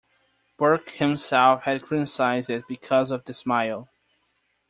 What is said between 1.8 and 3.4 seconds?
criticized it because of the